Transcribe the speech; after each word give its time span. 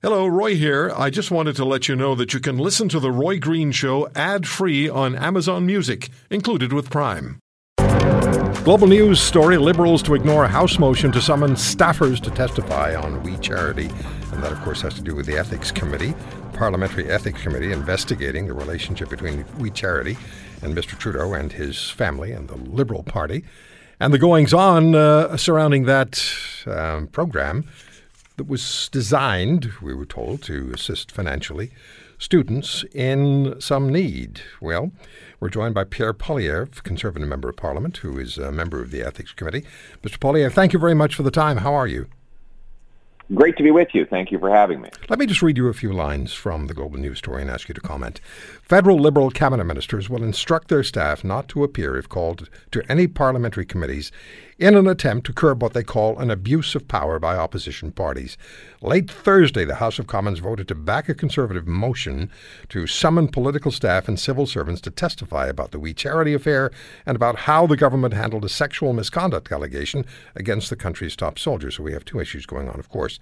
Hello, 0.00 0.28
Roy 0.28 0.54
here. 0.54 0.92
I 0.96 1.10
just 1.10 1.32
wanted 1.32 1.56
to 1.56 1.64
let 1.64 1.88
you 1.88 1.96
know 1.96 2.14
that 2.14 2.32
you 2.32 2.38
can 2.38 2.56
listen 2.56 2.88
to 2.90 3.00
The 3.00 3.10
Roy 3.10 3.40
Green 3.40 3.72
Show 3.72 4.08
ad 4.14 4.46
free 4.46 4.88
on 4.88 5.16
Amazon 5.16 5.66
Music, 5.66 6.08
included 6.30 6.72
with 6.72 6.88
Prime. 6.88 7.40
Global 8.62 8.86
news 8.86 9.20
story 9.20 9.58
Liberals 9.58 10.00
to 10.04 10.14
ignore 10.14 10.44
a 10.44 10.48
House 10.48 10.78
motion 10.78 11.10
to 11.10 11.20
summon 11.20 11.54
staffers 11.54 12.20
to 12.20 12.30
testify 12.30 12.94
on 12.94 13.24
We 13.24 13.38
Charity. 13.38 13.90
And 14.30 14.40
that, 14.40 14.52
of 14.52 14.60
course, 14.60 14.82
has 14.82 14.94
to 14.94 15.02
do 15.02 15.16
with 15.16 15.26
the 15.26 15.36
Ethics 15.36 15.72
Committee, 15.72 16.14
Parliamentary 16.52 17.10
Ethics 17.10 17.42
Committee, 17.42 17.72
investigating 17.72 18.46
the 18.46 18.54
relationship 18.54 19.08
between 19.08 19.44
We 19.58 19.68
Charity 19.68 20.16
and 20.62 20.76
Mr. 20.76 20.96
Trudeau 20.96 21.34
and 21.34 21.50
his 21.50 21.90
family 21.90 22.30
and 22.30 22.46
the 22.46 22.56
Liberal 22.56 23.02
Party, 23.02 23.44
and 23.98 24.14
the 24.14 24.18
goings 24.18 24.54
on 24.54 24.94
uh, 24.94 25.36
surrounding 25.36 25.86
that 25.86 26.24
um, 26.68 27.08
program 27.08 27.64
that 28.38 28.48
was 28.48 28.88
designed, 28.90 29.70
we 29.82 29.94
were 29.94 30.06
told, 30.06 30.42
to 30.44 30.72
assist 30.72 31.12
financially 31.12 31.70
students 32.18 32.84
in 32.92 33.54
some 33.60 33.88
need. 33.90 34.40
Well, 34.60 34.90
we're 35.38 35.50
joined 35.50 35.74
by 35.74 35.84
Pierre 35.84 36.14
Poilievre, 36.14 36.82
Conservative 36.82 37.28
Member 37.28 37.48
of 37.50 37.56
Parliament, 37.56 37.98
who 37.98 38.18
is 38.18 38.38
a 38.38 38.50
member 38.50 38.82
of 38.82 38.90
the 38.90 39.02
Ethics 39.02 39.32
Committee. 39.32 39.64
Mr. 40.02 40.18
Poilievre, 40.18 40.52
thank 40.52 40.72
you 40.72 40.78
very 40.78 40.94
much 40.94 41.14
for 41.14 41.22
the 41.22 41.30
time. 41.30 41.58
How 41.58 41.74
are 41.74 41.86
you? 41.86 42.08
Great 43.34 43.58
to 43.58 43.62
be 43.62 43.70
with 43.70 43.88
you. 43.92 44.06
Thank 44.06 44.32
you 44.32 44.38
for 44.38 44.48
having 44.48 44.80
me. 44.80 44.88
Let 45.10 45.18
me 45.18 45.26
just 45.26 45.42
read 45.42 45.58
you 45.58 45.68
a 45.68 45.74
few 45.74 45.92
lines 45.92 46.32
from 46.32 46.66
the 46.66 46.72
Global 46.72 46.98
News 46.98 47.18
story 47.18 47.42
and 47.42 47.50
ask 47.50 47.68
you 47.68 47.74
to 47.74 47.80
comment. 47.80 48.22
Federal 48.62 48.98
Liberal 48.98 49.30
cabinet 49.30 49.64
ministers 49.64 50.08
will 50.08 50.22
instruct 50.22 50.68
their 50.68 50.82
staff 50.82 51.22
not 51.22 51.46
to 51.48 51.62
appear 51.62 51.96
if 51.96 52.08
called 52.08 52.48
to 52.70 52.82
any 52.90 53.06
parliamentary 53.06 53.66
committees 53.66 54.10
in 54.58 54.74
an 54.74 54.88
attempt 54.88 55.24
to 55.24 55.32
curb 55.32 55.62
what 55.62 55.72
they 55.72 55.84
call 55.84 56.18
an 56.18 56.30
abuse 56.30 56.74
of 56.74 56.88
power 56.88 57.18
by 57.18 57.36
opposition 57.36 57.92
parties. 57.92 58.36
Late 58.80 59.10
Thursday, 59.10 59.64
the 59.64 59.76
House 59.76 59.98
of 59.98 60.08
Commons 60.08 60.40
voted 60.40 60.66
to 60.68 60.74
back 60.74 61.08
a 61.08 61.14
Conservative 61.14 61.66
motion 61.66 62.30
to 62.68 62.86
summon 62.86 63.28
political 63.28 63.70
staff 63.70 64.08
and 64.08 64.18
civil 64.18 64.46
servants 64.46 64.80
to 64.80 64.90
testify 64.90 65.46
about 65.46 65.70
the 65.70 65.78
We 65.78 65.94
Charity 65.94 66.34
affair 66.34 66.72
and 67.06 67.14
about 67.14 67.36
how 67.40 67.66
the 67.66 67.76
government 67.76 68.14
handled 68.14 68.44
a 68.44 68.48
sexual 68.48 68.92
misconduct 68.92 69.52
allegation 69.52 70.04
against 70.34 70.70
the 70.70 70.76
country's 70.76 71.14
top 71.14 71.38
soldier. 71.38 71.70
So 71.70 71.84
we 71.84 71.92
have 71.92 72.04
two 72.04 72.18
issues 72.18 72.46
going 72.46 72.68
on, 72.68 72.80
of 72.80 72.88
course. 72.88 73.17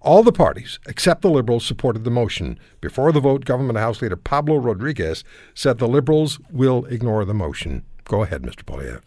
All 0.00 0.22
the 0.22 0.32
parties, 0.32 0.78
except 0.86 1.22
the 1.22 1.30
Liberals, 1.30 1.64
supported 1.64 2.04
the 2.04 2.10
motion. 2.10 2.58
Before 2.80 3.12
the 3.12 3.20
vote, 3.20 3.44
Government 3.44 3.78
House 3.78 4.00
Leader 4.00 4.16
Pablo 4.16 4.56
Rodriguez 4.56 5.24
said 5.54 5.78
the 5.78 5.88
Liberals 5.88 6.40
will 6.50 6.84
ignore 6.86 7.24
the 7.24 7.34
motion. 7.34 7.84
Go 8.04 8.22
ahead, 8.22 8.42
Mr. 8.42 8.64
Poilievre. 8.64 9.02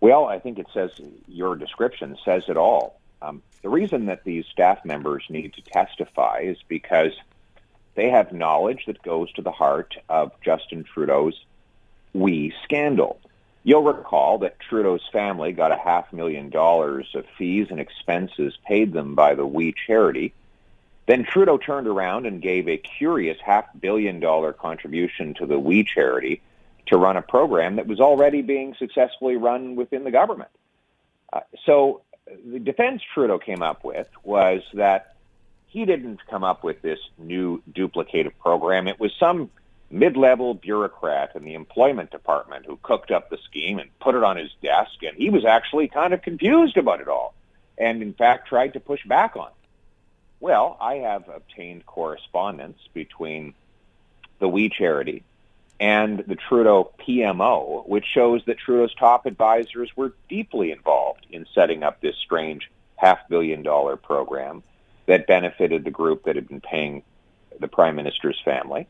Well, 0.00 0.26
I 0.26 0.38
think 0.38 0.58
it 0.58 0.66
says 0.74 0.90
your 1.26 1.56
description 1.56 2.18
says 2.24 2.44
it 2.48 2.56
all. 2.56 3.00
Um, 3.22 3.42
the 3.62 3.70
reason 3.70 4.04
that 4.06 4.24
these 4.24 4.44
staff 4.46 4.84
members 4.84 5.24
need 5.30 5.54
to 5.54 5.62
testify 5.62 6.40
is 6.42 6.58
because 6.68 7.12
they 7.94 8.10
have 8.10 8.32
knowledge 8.32 8.84
that 8.86 9.02
goes 9.02 9.32
to 9.32 9.42
the 9.42 9.50
heart 9.50 9.96
of 10.08 10.32
Justin 10.42 10.84
Trudeau's 10.84 11.44
We 12.12 12.52
scandal. 12.64 13.18
You'll 13.66 13.82
recall 13.82 14.38
that 14.38 14.60
Trudeau's 14.60 15.08
family 15.10 15.52
got 15.52 15.72
a 15.72 15.76
half 15.76 16.12
million 16.12 16.50
dollars 16.50 17.08
of 17.14 17.24
fees 17.38 17.68
and 17.70 17.80
expenses 17.80 18.56
paid 18.66 18.92
them 18.92 19.14
by 19.14 19.34
the 19.34 19.46
We 19.46 19.72
charity. 19.86 20.34
Then 21.06 21.24
Trudeau 21.24 21.56
turned 21.56 21.86
around 21.86 22.26
and 22.26 22.42
gave 22.42 22.68
a 22.68 22.76
curious 22.76 23.38
half 23.42 23.64
billion 23.78 24.20
dollar 24.20 24.52
contribution 24.52 25.32
to 25.34 25.46
the 25.46 25.58
We 25.58 25.82
charity 25.82 26.42
to 26.86 26.98
run 26.98 27.16
a 27.16 27.22
program 27.22 27.76
that 27.76 27.86
was 27.86 28.00
already 28.00 28.42
being 28.42 28.74
successfully 28.78 29.36
run 29.36 29.76
within 29.76 30.04
the 30.04 30.10
government. 30.10 30.50
Uh, 31.32 31.40
so 31.64 32.02
the 32.46 32.58
defense 32.58 33.02
Trudeau 33.14 33.38
came 33.38 33.62
up 33.62 33.82
with 33.82 34.08
was 34.22 34.62
that 34.74 35.16
he 35.66 35.86
didn't 35.86 36.20
come 36.28 36.44
up 36.44 36.62
with 36.62 36.82
this 36.82 36.98
new 37.18 37.62
duplicative 37.72 38.32
program. 38.40 38.88
It 38.88 39.00
was 39.00 39.12
some 39.18 39.50
mid-level 39.90 40.54
bureaucrat 40.54 41.32
in 41.34 41.44
the 41.44 41.54
employment 41.54 42.10
department 42.10 42.66
who 42.66 42.78
cooked 42.82 43.10
up 43.10 43.30
the 43.30 43.38
scheme 43.44 43.78
and 43.78 43.96
put 44.00 44.14
it 44.14 44.24
on 44.24 44.36
his 44.36 44.50
desk, 44.62 45.02
and 45.02 45.16
he 45.16 45.30
was 45.30 45.44
actually 45.44 45.88
kind 45.88 46.12
of 46.12 46.22
confused 46.22 46.76
about 46.76 47.00
it 47.00 47.08
all, 47.08 47.34
and 47.78 48.02
in 48.02 48.12
fact 48.12 48.48
tried 48.48 48.72
to 48.72 48.80
push 48.80 49.04
back 49.06 49.36
on 49.36 49.48
it. 49.48 49.68
Well, 50.40 50.76
I 50.80 50.96
have 50.96 51.28
obtained 51.28 51.86
correspondence 51.86 52.78
between 52.92 53.54
the 54.40 54.48
We 54.48 54.68
Charity 54.68 55.22
and 55.80 56.18
the 56.26 56.36
Trudeau 56.36 56.92
PMO, 57.00 57.86
which 57.88 58.04
shows 58.04 58.44
that 58.46 58.58
Trudeau's 58.58 58.94
top 58.94 59.26
advisors 59.26 59.96
were 59.96 60.12
deeply 60.28 60.70
involved 60.70 61.26
in 61.30 61.46
setting 61.54 61.82
up 61.82 62.00
this 62.00 62.16
strange 62.16 62.70
half 62.96 63.28
billion 63.28 63.62
dollar 63.62 63.96
program 63.96 64.62
that 65.06 65.26
benefited 65.26 65.84
the 65.84 65.90
group 65.90 66.24
that 66.24 66.36
had 66.36 66.48
been 66.48 66.60
paying 66.60 67.02
the 67.60 67.68
prime 67.68 67.96
minister's 67.96 68.40
family. 68.44 68.86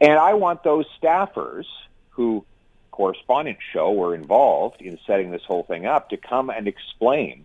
And 0.00 0.18
I 0.18 0.34
want 0.34 0.62
those 0.62 0.86
staffers 1.00 1.64
who 2.10 2.44
correspondents 2.90 3.62
show 3.72 3.92
were 3.92 4.14
involved 4.14 4.80
in 4.80 4.98
setting 5.06 5.30
this 5.30 5.42
whole 5.46 5.64
thing 5.64 5.86
up 5.86 6.10
to 6.10 6.16
come 6.16 6.50
and 6.50 6.68
explain 6.68 7.44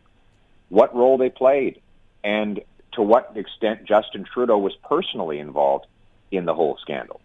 what 0.70 0.96
role 0.96 1.18
they 1.18 1.30
played 1.30 1.82
and 2.24 2.62
to 2.92 3.02
what 3.02 3.32
extent 3.36 3.86
Justin 3.86 4.26
Trudeau 4.32 4.58
was 4.58 4.76
personally 4.88 5.40
involved 5.40 5.88
in 6.32 6.46
the 6.46 6.54
whole 6.54 6.78
scandal. 6.82 7.22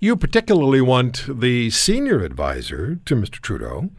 You 0.00 0.16
particularly 0.16 0.80
want 0.80 1.24
the 1.28 1.70
senior 1.70 2.20
advisor 2.20 2.96
to 3.04 3.14
Mr. 3.14 3.40
Trudeau 3.40 3.90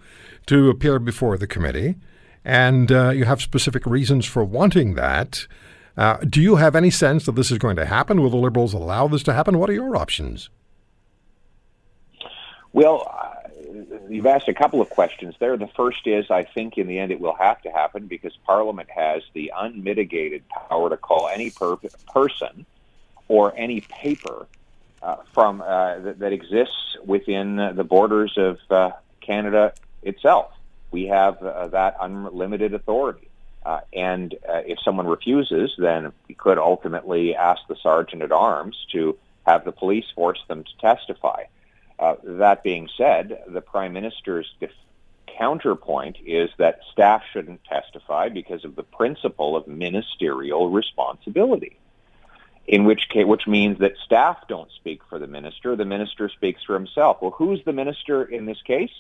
to 0.45 0.69
appear 0.69 0.99
before 0.99 1.37
the 1.37 1.47
committee, 1.47 1.95
and 2.43 2.91
uh, 2.91 3.09
you 3.09 3.25
have 3.25 3.41
specific 3.41 3.85
reasons 3.85 4.25
for 4.25 4.43
wanting 4.43 4.95
that. 4.95 5.47
Uh, 5.95 6.17
do 6.27 6.41
you 6.41 6.55
have 6.55 6.75
any 6.75 6.89
sense 6.89 7.25
that 7.25 7.33
this 7.33 7.51
is 7.51 7.57
going 7.57 7.75
to 7.75 7.85
happen? 7.85 8.21
Will 8.21 8.29
the 8.29 8.37
Liberals 8.37 8.73
allow 8.73 9.07
this 9.07 9.23
to 9.23 9.33
happen? 9.33 9.59
What 9.59 9.69
are 9.69 9.73
your 9.73 9.95
options? 9.95 10.49
Well, 12.71 13.07
uh, 13.11 13.33
you've 14.09 14.25
asked 14.25 14.47
a 14.47 14.53
couple 14.53 14.81
of 14.81 14.89
questions 14.89 15.35
there. 15.39 15.55
The 15.57 15.67
first 15.67 16.07
is 16.07 16.31
I 16.31 16.43
think 16.43 16.77
in 16.77 16.87
the 16.87 16.97
end 16.97 17.11
it 17.11 17.19
will 17.19 17.35
have 17.35 17.61
to 17.61 17.69
happen 17.69 18.07
because 18.07 18.35
Parliament 18.45 18.89
has 18.89 19.21
the 19.33 19.53
unmitigated 19.55 20.43
power 20.49 20.89
to 20.89 20.97
call 20.97 21.27
any 21.27 21.51
per- 21.51 21.77
person 22.11 22.65
or 23.27 23.53
any 23.55 23.81
paper 23.81 24.47
uh, 25.03 25.17
from 25.33 25.61
uh, 25.61 25.99
that, 25.99 26.19
that, 26.19 26.33
exists 26.33 26.97
within 27.05 27.57
the 27.75 27.83
borders 27.83 28.37
of 28.37 28.59
uh, 28.69 28.91
Canada 29.21 29.73
itself. 30.01 30.51
We 30.91 31.07
have 31.07 31.41
uh, 31.43 31.67
that 31.67 31.97
unlimited 31.99 32.73
authority. 32.73 33.27
Uh, 33.65 33.79
and 33.93 34.35
if 34.65 34.77
someone 34.83 35.07
refuses, 35.07 35.73
then 35.77 36.11
we 36.27 36.35
could 36.35 36.57
ultimately 36.57 37.35
ask 37.35 37.61
the 37.67 37.75
sergeant 37.81 38.21
at 38.21 38.31
arms 38.31 38.75
to 38.91 39.17
have 39.45 39.63
the 39.65 39.71
police 39.71 40.05
force 40.15 40.39
them 40.47 40.63
to 40.63 40.77
testify. 40.79 41.43
that 42.23 42.63
being 42.63 42.89
said, 42.97 43.43
the 43.47 43.61
prime 43.61 43.93
minister's 43.93 44.53
def- 44.59 44.71
counterpoint 45.37 46.17
is 46.25 46.49
that 46.57 46.79
staff 46.91 47.23
shouldn't 47.31 47.63
testify 47.63 48.29
because 48.29 48.65
of 48.65 48.75
the 48.75 48.83
principle 48.83 49.55
of 49.55 49.67
ministerial 49.67 50.69
responsibility 50.69 51.77
in 52.67 52.85
which 52.85 53.09
case, 53.09 53.25
which 53.25 53.47
means 53.47 53.79
that 53.79 53.93
staff 54.05 54.37
don't 54.47 54.71
speak 54.71 55.01
for 55.09 55.19
the 55.19 55.27
minister. 55.27 55.75
The 55.75 55.85
minister 55.85 56.29
speaks 56.29 56.63
for 56.63 56.73
himself. 56.73 57.17
Well, 57.21 57.31
who's 57.31 57.63
the 57.65 57.73
minister 57.73 58.23
in 58.23 58.45
this 58.45 58.61
case? 58.61 58.91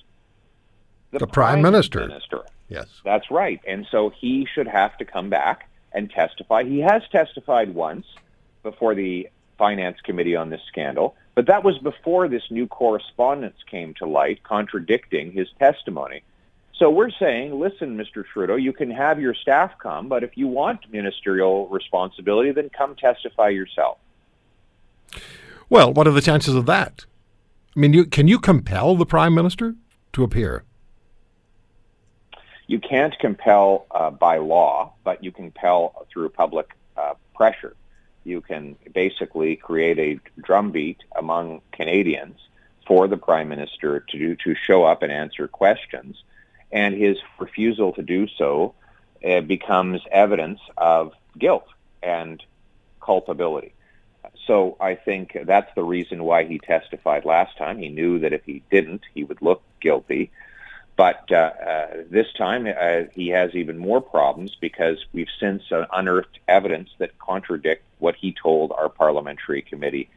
The, 1.13 1.19
the 1.19 1.27
prime, 1.27 1.53
prime 1.53 1.61
minister. 1.61 2.07
minister. 2.07 2.41
Yes. 2.69 2.87
That's 3.05 3.29
right. 3.29 3.61
And 3.67 3.85
so 3.91 4.09
he 4.09 4.47
should 4.51 4.67
have 4.67 4.97
to 4.97 5.05
come 5.05 5.29
back 5.29 5.69
and 5.91 6.09
testify. 6.09 6.63
He 6.63 6.79
has 6.79 7.03
testified 7.11 7.75
once 7.75 8.07
before 8.63 8.95
the 8.95 9.29
finance 9.59 9.97
committee 10.03 10.35
on 10.35 10.49
this 10.49 10.61
scandal, 10.67 11.15
but 11.35 11.45
that 11.45 11.63
was 11.63 11.77
before 11.77 12.27
this 12.27 12.43
new 12.49 12.65
correspondence 12.65 13.57
came 13.69 13.93
to 13.95 14.07
light 14.07 14.41
contradicting 14.41 15.31
his 15.31 15.47
testimony. 15.59 16.23
So 16.75 16.89
we're 16.89 17.11
saying, 17.11 17.59
listen, 17.59 17.95
Mr. 17.95 18.25
Trudeau, 18.25 18.55
you 18.55 18.73
can 18.73 18.89
have 18.89 19.21
your 19.21 19.35
staff 19.35 19.77
come, 19.77 20.09
but 20.09 20.23
if 20.23 20.35
you 20.35 20.47
want 20.47 20.91
ministerial 20.91 21.67
responsibility, 21.67 22.51
then 22.51 22.69
come 22.75 22.95
testify 22.95 23.49
yourself. 23.49 23.99
Well, 25.69 25.93
what 25.93 26.07
are 26.07 26.11
the 26.11 26.21
chances 26.21 26.55
of 26.55 26.65
that? 26.65 27.05
I 27.75 27.79
mean, 27.79 27.93
you, 27.93 28.05
can 28.05 28.27
you 28.27 28.39
compel 28.39 28.95
the 28.95 29.05
prime 29.05 29.35
minister 29.35 29.75
to 30.13 30.23
appear? 30.23 30.63
You 32.67 32.79
can't 32.79 33.17
compel 33.19 33.85
uh, 33.91 34.09
by 34.09 34.37
law, 34.37 34.93
but 35.03 35.23
you 35.23 35.31
can 35.31 35.51
compel 35.51 36.05
through 36.11 36.29
public 36.29 36.69
uh, 36.95 37.13
pressure. 37.35 37.75
You 38.23 38.41
can 38.41 38.77
basically 38.93 39.57
create 39.57 39.99
a 39.99 40.41
drumbeat 40.41 40.99
among 41.15 41.61
Canadians 41.71 42.39
for 42.87 43.07
the 43.07 43.17
prime 43.17 43.49
minister 43.49 43.99
to 43.99 44.17
do, 44.17 44.35
to 44.35 44.55
show 44.55 44.83
up 44.83 45.03
and 45.03 45.11
answer 45.11 45.47
questions 45.47 46.23
and 46.73 46.95
his 46.95 47.17
refusal 47.39 47.93
to 47.93 48.01
do 48.01 48.27
so 48.27 48.73
uh, 49.23 49.39
becomes 49.41 50.01
evidence 50.11 50.59
of 50.75 51.13
guilt 51.37 51.67
and 52.01 52.43
culpability. 52.99 53.73
So 54.47 54.75
I 54.81 54.95
think 54.95 55.37
that's 55.45 55.73
the 55.75 55.83
reason 55.83 56.23
why 56.23 56.43
he 56.45 56.57
testified 56.57 57.23
last 57.23 57.57
time. 57.57 57.77
He 57.77 57.89
knew 57.89 58.19
that 58.19 58.33
if 58.33 58.43
he 58.43 58.63
didn't, 58.71 59.03
he 59.13 59.23
would 59.23 59.41
look 59.41 59.61
guilty. 59.79 60.31
But 60.95 61.31
uh, 61.31 61.35
uh, 61.35 61.87
this 62.09 62.27
time, 62.37 62.67
uh, 62.67 63.09
he 63.13 63.29
has 63.29 63.55
even 63.55 63.77
more 63.77 63.99
problems 63.99 64.55
because 64.59 65.03
we've 65.11 65.27
since 65.39 65.63
uh, 65.71 65.85
unearthed 65.91 66.39
evidence 66.47 66.89
that 66.99 67.17
contradict 67.17 67.83
what 67.97 68.15
he 68.15 68.31
told 68.31 68.71
our 68.71 68.89
parliamentary 68.89 69.63
committee 69.63 70.09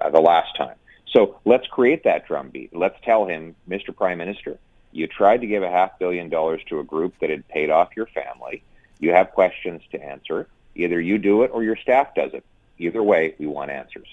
uh, 0.00 0.10
the 0.10 0.20
last 0.20 0.56
time. 0.56 0.74
So 1.06 1.38
let's 1.44 1.68
create 1.68 2.02
that 2.04 2.26
drumbeat. 2.26 2.74
Let's 2.74 2.98
tell 3.04 3.26
him, 3.26 3.54
Mr. 3.68 3.94
Prime 3.94 4.18
Minister, 4.18 4.58
you 4.90 5.06
tried 5.06 5.40
to 5.42 5.46
give 5.46 5.62
a 5.62 5.70
half 5.70 5.98
billion 6.00 6.28
dollars 6.28 6.62
to 6.68 6.80
a 6.80 6.84
group 6.84 7.14
that 7.20 7.30
had 7.30 7.46
paid 7.46 7.70
off 7.70 7.90
your 7.96 8.06
family. 8.06 8.62
You 8.98 9.12
have 9.12 9.30
questions 9.30 9.82
to 9.92 10.02
answer. 10.02 10.48
Either 10.74 11.00
you 11.00 11.18
do 11.18 11.44
it 11.44 11.52
or 11.52 11.62
your 11.62 11.76
staff 11.76 12.14
does 12.16 12.34
it. 12.34 12.44
Either 12.78 13.02
way, 13.02 13.36
we 13.38 13.46
want 13.46 13.70
answers. 13.70 14.08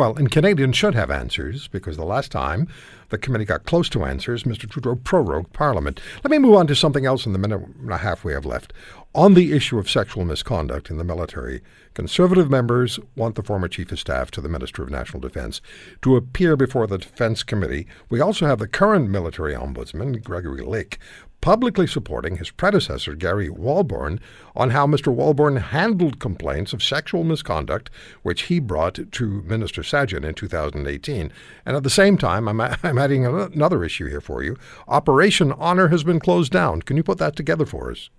Well, 0.00 0.16
and 0.16 0.30
Canadians 0.30 0.78
should 0.78 0.94
have 0.94 1.10
answers 1.10 1.68
because 1.68 1.98
the 1.98 2.06
last 2.06 2.32
time 2.32 2.68
the 3.10 3.18
committee 3.18 3.44
got 3.44 3.66
close 3.66 3.90
to 3.90 4.06
answers, 4.06 4.44
Mr. 4.44 4.66
Trudeau 4.66 4.94
prorogued 4.94 5.52
Parliament. 5.52 6.00
Let 6.24 6.30
me 6.30 6.38
move 6.38 6.54
on 6.54 6.66
to 6.68 6.74
something 6.74 7.04
else 7.04 7.26
in 7.26 7.34
the 7.34 7.38
minute 7.38 7.60
and 7.78 7.92
a 7.92 7.98
half 7.98 8.24
we 8.24 8.32
have 8.32 8.46
left. 8.46 8.72
On 9.14 9.34
the 9.34 9.52
issue 9.52 9.78
of 9.78 9.90
sexual 9.90 10.24
misconduct 10.24 10.88
in 10.88 10.96
the 10.96 11.04
military, 11.04 11.60
Conservative 11.94 12.48
members 12.48 13.00
want 13.16 13.34
the 13.34 13.42
former 13.42 13.66
Chief 13.66 13.90
of 13.90 13.98
Staff 13.98 14.30
to 14.30 14.40
the 14.40 14.48
Minister 14.48 14.82
of 14.82 14.90
National 14.90 15.20
Defence 15.20 15.60
to 16.02 16.14
appear 16.14 16.56
before 16.56 16.86
the 16.86 16.98
Defence 16.98 17.42
Committee. 17.42 17.86
We 18.08 18.20
also 18.20 18.46
have 18.46 18.60
the 18.60 18.68
current 18.68 19.10
military 19.10 19.54
ombudsman, 19.54 20.22
Gregory 20.22 20.62
Lick, 20.62 20.98
publicly 21.40 21.86
supporting 21.86 22.36
his 22.36 22.50
predecessor, 22.50 23.14
Gary 23.14 23.48
Walbourne, 23.48 24.20
on 24.54 24.70
how 24.70 24.86
Mr. 24.86 25.14
Walbourne 25.14 25.60
handled 25.60 26.18
complaints 26.18 26.72
of 26.72 26.82
sexual 26.82 27.24
misconduct, 27.24 27.90
which 28.22 28.42
he 28.42 28.60
brought 28.60 28.98
to 29.12 29.42
Minister 29.42 29.82
Sajjan 29.82 30.24
in 30.24 30.34
2018. 30.34 31.32
And 31.64 31.76
at 31.76 31.82
the 31.82 31.90
same 31.90 32.18
time, 32.18 32.48
I'm, 32.48 32.60
I'm 32.82 32.98
adding 32.98 33.26
another 33.26 33.84
issue 33.84 34.08
here 34.08 34.20
for 34.20 34.42
you. 34.42 34.56
Operation 34.88 35.52
Honor 35.52 35.88
has 35.88 36.04
been 36.04 36.20
closed 36.20 36.52
down. 36.52 36.82
Can 36.82 36.96
you 36.96 37.02
put 37.02 37.18
that 37.18 37.36
together 37.36 37.66
for 37.66 37.90
us? 37.90 38.10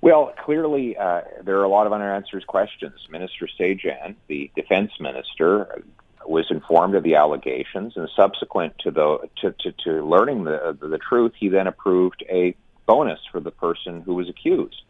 Well, 0.00 0.32
clearly, 0.44 0.96
uh, 0.96 1.22
there 1.42 1.58
are 1.58 1.64
a 1.64 1.68
lot 1.68 1.86
of 1.86 1.92
unanswered 1.92 2.46
questions. 2.46 2.94
Minister 3.10 3.48
Sajjan, 3.58 4.14
the 4.28 4.50
defense 4.54 4.92
minister, 5.00 5.82
was 6.28 6.50
informed 6.50 6.94
of 6.94 7.02
the 7.02 7.16
allegations, 7.16 7.96
and 7.96 8.08
subsequent 8.16 8.78
to 8.80 8.90
the 8.90 9.28
to, 9.40 9.52
to, 9.60 9.72
to 9.84 10.04
learning 10.04 10.44
the 10.44 10.76
the 10.80 10.98
truth, 10.98 11.32
he 11.38 11.48
then 11.48 11.66
approved 11.66 12.24
a 12.28 12.54
bonus 12.86 13.20
for 13.30 13.40
the 13.40 13.50
person 13.50 14.00
who 14.02 14.14
was 14.14 14.28
accused. 14.28 14.82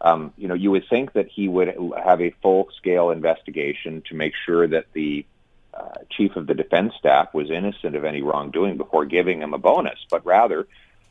Um, 0.00 0.32
you 0.36 0.46
know, 0.46 0.54
you 0.54 0.70
would 0.70 0.88
think 0.88 1.14
that 1.14 1.28
he 1.28 1.48
would 1.48 1.74
have 2.02 2.20
a 2.20 2.30
full 2.42 2.68
scale 2.76 3.10
investigation 3.10 4.02
to 4.08 4.14
make 4.14 4.34
sure 4.46 4.68
that 4.68 4.86
the 4.92 5.26
uh, 5.74 5.94
chief 6.10 6.36
of 6.36 6.46
the 6.46 6.54
defense 6.54 6.94
staff 6.98 7.34
was 7.34 7.50
innocent 7.50 7.96
of 7.96 8.04
any 8.04 8.22
wrongdoing 8.22 8.76
before 8.76 9.04
giving 9.06 9.42
him 9.42 9.54
a 9.54 9.58
bonus, 9.58 9.98
but 10.10 10.24
rather 10.24 10.66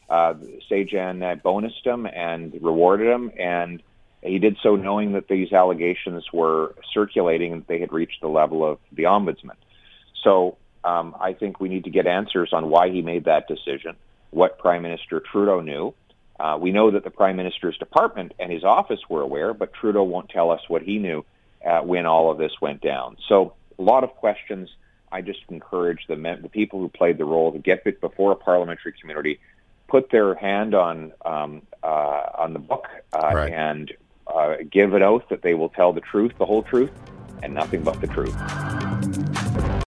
uh, 0.09 0.35
Sajjan 0.69 1.21
uh, 1.21 1.35
bonused 1.35 1.85
him 1.85 2.05
and 2.05 2.53
rewarded 2.61 3.07
him, 3.07 3.31
and 3.37 3.83
he 4.21 4.39
did 4.39 4.57
so 4.63 4.75
knowing 4.75 5.13
that 5.13 5.27
these 5.27 5.51
allegations 5.51 6.31
were 6.31 6.75
circulating 6.93 7.53
and 7.53 7.67
they 7.67 7.79
had 7.79 7.91
reached 7.91 8.21
the 8.21 8.27
level 8.27 8.65
of 8.65 8.79
the 8.91 9.03
ombudsman. 9.03 9.55
So 10.23 10.57
um, 10.83 11.15
I 11.19 11.33
think 11.33 11.59
we 11.59 11.69
need 11.69 11.83
to 11.85 11.89
get 11.89 12.07
answers 12.07 12.53
on 12.53 12.69
why 12.69 12.89
he 12.89 13.01
made 13.01 13.25
that 13.25 13.47
decision, 13.47 13.95
what 14.31 14.57
Prime 14.59 14.81
Minister 14.81 15.19
Trudeau 15.19 15.61
knew. 15.61 15.93
Uh, 16.39 16.57
we 16.59 16.71
know 16.71 16.91
that 16.91 17.03
the 17.03 17.09
Prime 17.09 17.35
Minister's 17.35 17.77
department 17.77 18.33
and 18.39 18.51
his 18.51 18.63
office 18.63 18.99
were 19.09 19.21
aware, 19.21 19.53
but 19.53 19.73
Trudeau 19.73 20.03
won't 20.03 20.29
tell 20.29 20.51
us 20.51 20.61
what 20.67 20.83
he 20.83 20.99
knew 20.99 21.25
uh, 21.65 21.79
when 21.81 22.05
all 22.05 22.31
of 22.31 22.37
this 22.37 22.51
went 22.61 22.81
down. 22.81 23.17
So 23.27 23.53
a 23.77 23.81
lot 23.81 24.03
of 24.03 24.11
questions. 24.11 24.69
I 25.11 25.21
just 25.21 25.39
encourage 25.49 26.05
the, 26.07 26.17
men, 26.17 26.41
the 26.41 26.49
people 26.49 26.79
who 26.79 26.89
played 26.89 27.17
the 27.17 27.25
role 27.25 27.51
to 27.53 27.59
get 27.59 27.83
before 28.01 28.33
a 28.33 28.35
parliamentary 28.35 28.93
community, 28.99 29.39
put 29.87 30.11
their 30.11 30.35
hand 30.35 30.75
on 30.75 31.13
um, 31.25 31.61
uh, 31.81 32.29
on 32.37 32.53
the 32.53 32.59
book, 32.59 32.87
uh, 33.13 33.31
right. 33.33 33.53
and 33.53 33.93
uh, 34.27 34.55
give 34.69 34.93
an 34.93 35.03
oath 35.03 35.23
that 35.29 35.41
they 35.41 35.53
will 35.53 35.69
tell 35.69 35.93
the 35.93 36.01
truth, 36.01 36.33
the 36.37 36.45
whole 36.45 36.63
truth, 36.63 36.91
and 37.41 37.53
nothing 37.53 37.83
but 37.83 38.01
the 38.01 38.07
truth. 38.07 38.35